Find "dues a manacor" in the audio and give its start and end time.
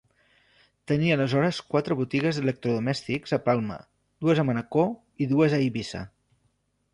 4.25-4.89